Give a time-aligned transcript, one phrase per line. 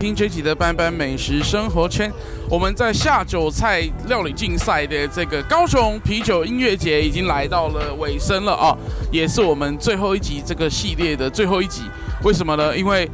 [0.00, 2.10] 听这集的班班美食生活圈，
[2.48, 8.74] 我们在下酒菜料理竞赛的这个高雄啤酒音乐节已经来到了尾声了啊，
[9.12, 11.82] 也是我们最后一集这个系列的最后一集。
[12.22, 12.74] 为什么呢？
[12.74, 13.06] 因为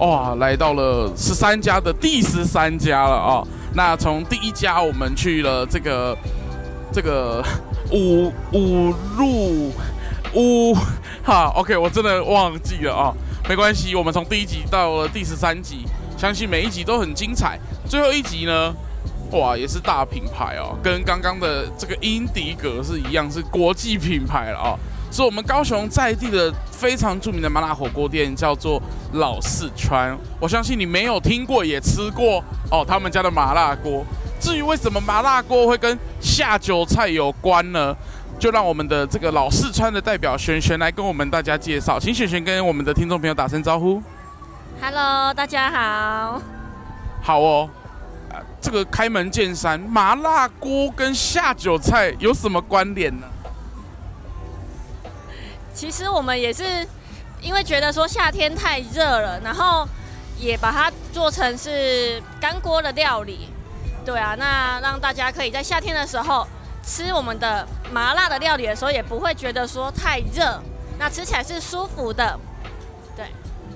[0.00, 3.42] 哇，来到了十三家的第十三家了啊。
[3.72, 6.14] 那从第一家我们去了这个
[6.92, 7.42] 这个
[7.90, 9.72] 五五路
[10.34, 10.74] 五
[11.22, 13.14] 哈，OK，我真的忘记了啊，
[13.48, 15.86] 没关系，我们从第一集到了第十三集。
[16.24, 18.74] 相信每一集都很精彩，最后一集呢，
[19.32, 24.78] 哇，也是大品牌哦，跟刚刚的这个英迪格是一样，是国际品牌了哦，
[25.12, 28.80] 是我们高雄在地的非常著名的麻辣火锅店，叫做
[29.12, 30.16] 老四川。
[30.40, 34.02] 我相信你没有听过也吃过哦，他们家的麻辣锅。
[34.40, 37.94] 至于为什么麻辣锅会跟下酒菜有关呢？
[38.38, 44.02] 就让我们的这个老四川的代表璇璇来跟我们大家介绍，请璇璇跟我们的听众朋友打声招呼。
[44.86, 46.42] Hello，大家好。
[47.22, 47.70] 好哦，
[48.60, 53.26] 这个开门见山，麻辣锅跟下酒菜有什么关联呢？
[55.72, 56.86] 其实我们也是
[57.40, 59.88] 因为觉得说夏天太热了，然后
[60.38, 63.48] 也把它做成是干锅的料理。
[64.04, 66.46] 对啊，那让大家可以在夏天的时候
[66.82, 70.60] 吃我们的麻辣的料理的时候，也不会觉得说太热，
[70.98, 72.38] 那吃起来是舒服的。
[73.16, 73.24] 对，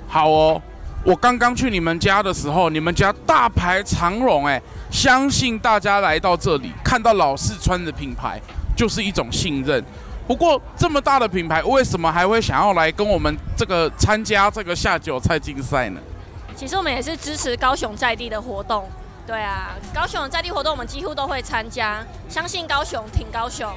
[0.07, 0.61] 好哦。
[1.05, 4.61] 我刚刚去你们家的时候，你们家大排长龙，哎，
[4.91, 8.41] 相信大家来到这里看到老四川的品牌，
[8.77, 9.83] 就是一种信任。
[10.27, 16.01] 不过这么大的品牌，为什么还会想要来跟我们这个参加这个下酒菜竞赛呢？
[16.55, 18.85] 其实我们也是支持高雄在地的活动，
[19.27, 22.05] 对啊，高雄的在地活动我们几乎都会参加。
[22.29, 23.73] 相信高雄，挺高雄。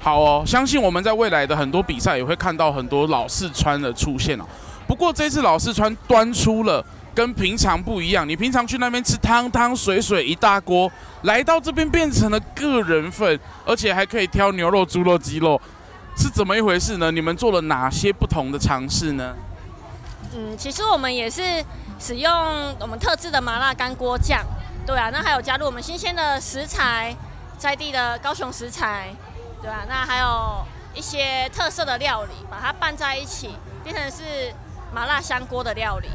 [0.00, 4.44] 好哦，相信我们在未来的很多比赛也会看到很多老四川的出现哦。
[4.90, 6.84] 不过这次老四川端出了
[7.14, 10.90] 跟平常不一样，你平常去那边吃汤汤水水一大锅，
[11.22, 15.60] 来到这边变成了个人份，而且还可以挑牛肉、猪肉、鸡肉，
[16.16, 17.08] 是怎么一回事呢？
[17.12, 19.32] 你们做了哪些不同的尝试呢？
[20.34, 21.64] 嗯，其实我们也是
[22.00, 22.32] 使用
[22.80, 24.44] 我们特制的麻辣干锅酱，
[24.84, 27.14] 对啊，那还有加入我们新鲜的食材，
[27.56, 29.14] 在地的高雄食材，
[29.62, 33.50] 对啊，那还有一些特色的料理，把它拌在一起，
[33.84, 34.52] 变成是。
[34.92, 36.08] 麻辣香锅的料理，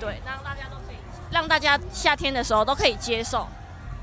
[0.00, 0.96] 对，让大家都可以，
[1.30, 3.46] 让大家夏天的时候都可以接受。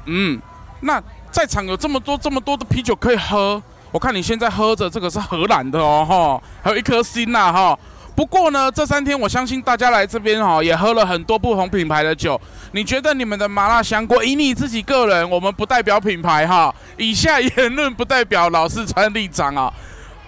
[0.06, 0.40] 嗯，
[0.82, 3.62] 那在场有这么多这么多的啤酒可以喝，
[3.92, 7.78] 我看你现在喝着这个是荷兰的哦，哈，还有一颗心呐，哈。
[8.16, 12.40] 不过呢，这三天我相信大家来这边哈，也喝了很多不同品牌的酒。
[12.72, 19.74] 你觉得你们的麻辣香锅，以你自己个人，我们不代表品牌哈，以下言论不代表老四川立场啊，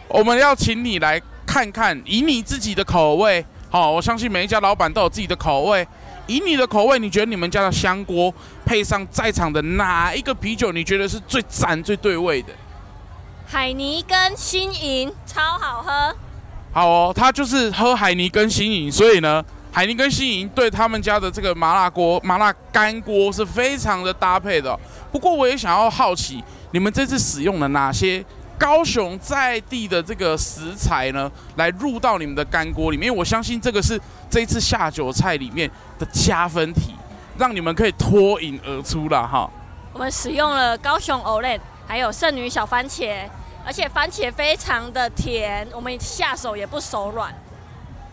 [0.10, 3.46] 我们要请你来看看，以你自己的口味。
[3.70, 5.86] 好，我相信每一家老板都有自己的口味。
[6.26, 8.34] 以你的口味，你觉得你们家的香锅
[8.66, 12.54] 配上在场的哪一个啤酒，你觉得是最赞、最对味的？
[13.46, 16.16] 海尼跟新营超好喝。
[16.74, 24.78] 好哦，他就是喝海尼跟新营，所以呢，海尼跟新营对他们家的这个麻辣锅、麻辣干锅是非常的搭配的。
[25.12, 28.24] 不过，我也想要好奇，你们这次使用了哪些？
[28.58, 35.70] 高雄在地的这个食材呢，来入到你们的干锅里面，因为我相信这个是这一次下酒菜里面
[36.00, 36.94] 的加分题，
[37.38, 39.50] 让你们可以脱颖而出了哈。
[39.94, 43.28] 我们使用了高雄欧蕾，还有剩女小番茄，
[43.66, 47.34] 而且番茄非常的甜，我们下手也不手软。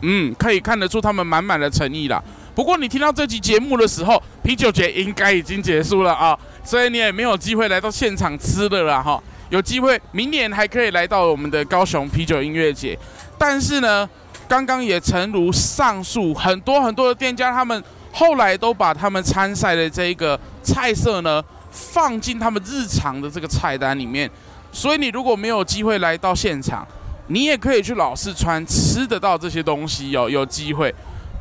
[0.02, 2.22] 嗯，可以看得出他们满满的诚意啦。
[2.54, 9.22] 不过你听到这集节目的时候，啤酒节应该已经结束了啊，所以你也没有机会来到现场吃的了哈。
[9.54, 12.98] 有机会，明年还可以来到我们的高雄啤酒音乐节。
[13.38, 14.08] 但是呢，
[14.48, 17.80] 刚刚也诚如上述，很多很多的店家，他们
[18.12, 21.40] 后来都把他们参赛的这个菜色呢，
[21.70, 24.28] 放进他们日常的这个菜单里面。
[24.72, 26.84] 所以你如果没有机会来到现场，
[27.28, 30.28] 你也可以去老四川吃得到这些东西哦。
[30.28, 30.92] 有机会。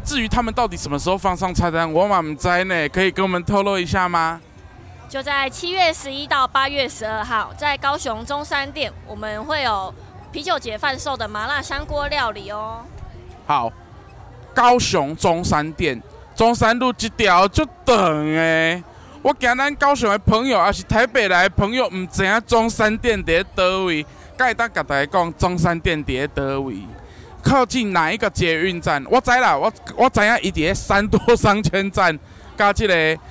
[0.05, 4.39] 至于他们到底什么时候放上菜单，我满不在呢，可以跟我们透露一下吗？
[5.13, 9.93] 就在七月十一到八月十二号，在高雄中山店，我们会有
[10.31, 12.83] 啤酒节贩售的麻辣香锅料理哦。
[13.45, 13.71] 好，
[14.55, 16.01] 高雄中山店，
[16.35, 18.83] 中山路这条就等诶。
[19.21, 24.03] 我惊咱高雄的朋友，还是台北来的朋友，唔知影中山店伫倒位，
[24.35, 26.77] 该当甲大家讲中山店伫倒位，
[27.43, 29.05] 靠近哪一个捷运站？
[29.07, 32.17] 我知啦，我我知影伊伫三多商圈站，
[32.57, 33.21] 加这个。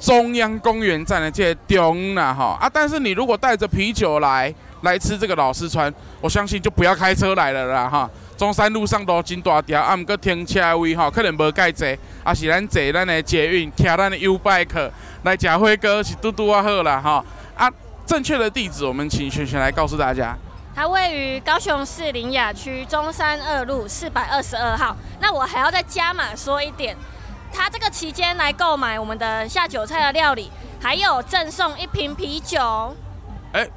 [0.00, 8.08] 中央公园站的这些中啦哈啊，但是你如果带着啤酒来，来吃这个老四川，我相信就不要开车来了啦哈。
[8.36, 14.90] 中山路上都真大条，啊，毋过停车位哈，可能无介济，啊是咱坐咱的捷运，骑咱的 U-Bike
[15.24, 17.24] 来吃火锅是嘟嘟啊好啦哈。
[17.56, 17.68] 啊，
[18.06, 20.36] 正确的地址我们请璇璇来告诉大家。
[20.76, 24.96] 它位于高雄市林雅区中山二路四百二十二号。
[25.20, 26.96] 那我还要再加码说一点，
[27.58, 30.48] 他这个期间来购买我们的下酒菜的料理，
[30.80, 32.96] 还有赠送一瓶啤酒。
[33.50, 33.68] 哎、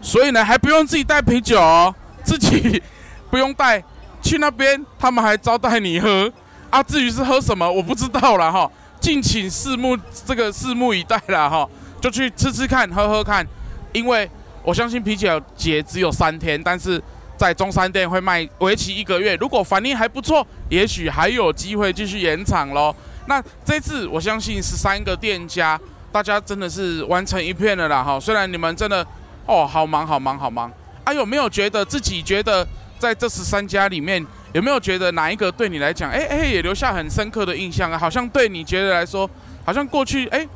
[0.00, 1.92] 所以呢还不用自己带啤酒，哦，
[2.22, 2.80] 自己
[3.28, 3.82] 不用带，
[4.22, 6.32] 去那边他们还招待你喝。
[6.70, 8.70] 啊，至于是喝什么，我不知道了哈，
[9.00, 11.68] 敬请拭目这个拭目以待了哈，
[12.00, 13.44] 就去吃吃看，喝喝看，
[13.92, 14.30] 因为。
[14.62, 17.02] 我相信啤酒节只有三天，但是
[17.40, 19.34] 在中山店会卖为期一个月。
[19.36, 22.94] 如果反应还不错，也许还有机会继续延长喽。
[23.28, 25.80] 那这次我相信十三个店家，
[26.12, 28.20] 大家真的是完成一片了啦哈。
[28.20, 29.02] 虽然你们真的
[29.46, 30.70] 哦好忙好忙好忙
[31.02, 32.66] 啊，有没有觉得自己觉得
[32.98, 34.22] 在这十三家里面，
[34.52, 37.96] 有没有觉得哪一个对你来讲，哎哎也留下很深刻的印象啊？
[37.96, 39.28] 好像对你觉得来说，
[39.64, 40.46] 好像过去哎。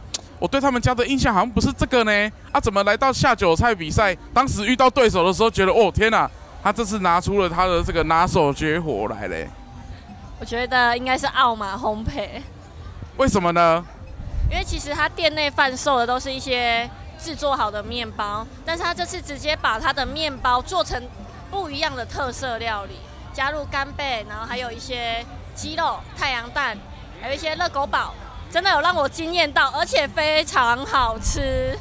[0.41, 4.15] 我对他们家的印象好像不是这个呢，啊，怎么来到下酒菜比赛？
[4.35, 6.29] 当时遇到对手的时候，觉得哦天哪，
[6.65, 9.47] 他这次拿出了他的这个拿手绝活来嘞。
[10.41, 12.41] 我觉得应该是奥马烘焙。
[13.19, 13.85] 为什么呢？
[14.51, 16.89] 因为其实他店内贩售的都是一些
[17.19, 21.03] 制作好的面包，但是他这次直接把他的面包做成
[21.51, 22.95] 不一样的特色料理，
[23.35, 25.23] 加入干贝，然后还有一些
[25.55, 26.79] 鸡肉、太阳蛋，
[27.21, 28.15] 还有一些热狗堡。
[28.51, 31.79] 真的有让我惊艳到，而且非常好吃。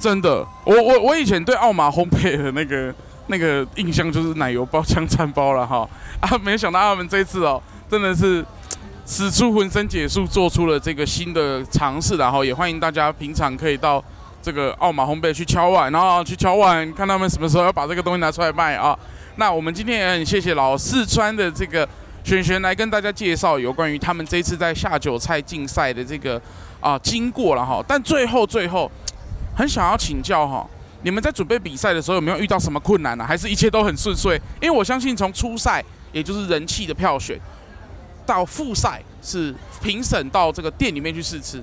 [0.00, 2.94] 真的，我我我以前对奥马烘焙的那个
[3.32, 5.88] 那个印象就是奶油包 枪餐包了哈
[6.20, 8.44] 啊，没想到他们这次哦，真的是
[9.06, 14.04] 使出浑身解数做出了这个新的尝试，然后也欢迎大家平常可以到
[14.42, 18.94] 这个奥马烘焙去敲碗，然后去敲碗看他们什么时候要把这个东西拿出来卖啊。
[19.36, 21.88] 那我们今天也很谢谢老四川的这个。
[22.24, 26.40] 璇璇来跟大家介绍有关于他们这次在下酒菜竞赛的这个
[26.80, 28.88] 啊经过了哈，但最后最后
[29.56, 30.64] 很想要请教哈，
[31.02, 33.24] 你们在准备比赛的时候有没有遇到什么困难呢？
[33.26, 34.40] 还是一切都很顺遂？
[34.60, 37.38] 因为我相信从初赛也就是人气的票选，
[38.24, 41.62] 到复赛是评审到这个店里面去试吃，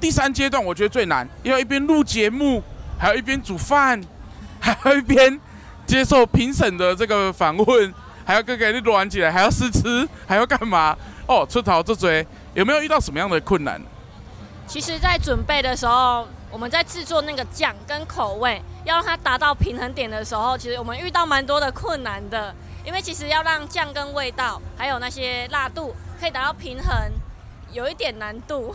[0.00, 2.62] 第三阶段我觉得最难，因为一边录节目，
[2.98, 4.00] 还要一边煮饭，
[4.60, 5.38] 还要一边
[5.86, 7.94] 接受评审的这个访问。
[8.24, 10.94] 还要跟给你摞起来，还要试吃，还要干嘛？
[11.26, 13.80] 哦，出逃这嘴有没有遇到什么样的困难？
[14.66, 22.54] 其实，在准备的时候，我们在制作那个酱跟口味，要让它达到平衡点的时候，其实我们遇到蛮多的困难的。
[22.86, 27.12] 因为其实要让酱跟味道，还有那些辣度可以达到平衡，
[27.70, 28.74] 有一点难度。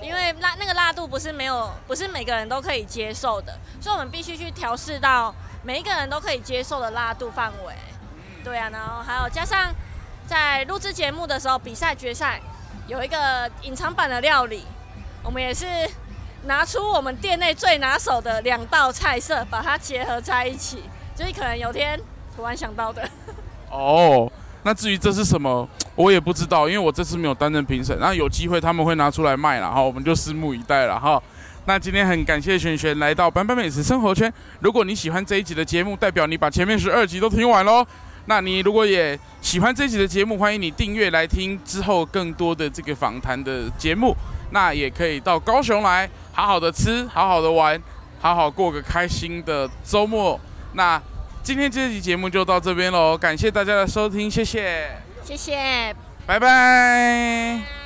[0.00, 7.74] 因为辣那个辣度不是没有，不是每个人都可以接受的，所以我们必须去调试到每一个人都可以接受的辣度范围。
[8.44, 9.74] 对啊，然后还有加上
[10.28, 12.40] 在录制节目的时候，比赛决赛
[12.86, 14.64] 有一个隐藏版的料理，
[15.24, 15.66] 我们也是
[16.44, 20.82] 拿出我们店内最拿手的两道菜色，把它结合在一起，
[21.14, 22.00] 就是可能有天
[22.34, 23.08] 突然想到的。
[23.70, 24.30] 哦，
[24.62, 31.22] 那至于这是什么，我也不知道，因为我这次没有担任评审，那有机会他们会拿出来卖了哈，我们就拭目以待了哈。
[31.66, 37.86] 那今天很感谢璇璇来到班班美食生活圈，如果你喜欢这一集的节目，代表你把前面十二集都听完喽。
[38.26, 44.16] 那你如果也喜欢这一集的节目，欢迎你订阅来听之后更多的这个访谈的节目。
[44.50, 47.80] 那也可以到高雄来，好好的吃，好好的玩，
[48.20, 50.38] 好好过个开心的周末。
[50.74, 51.00] 那
[51.42, 54.90] 今天这期节目就到这边喽，感谢大家的收听，谢谢，
[55.24, 55.94] 谢谢，
[56.26, 57.79] 拜拜。